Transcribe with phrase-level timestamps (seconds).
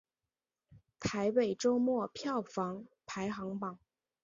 [0.99, 3.77] 台北周末票房排行榜